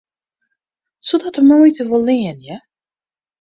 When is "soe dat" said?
1.07-1.35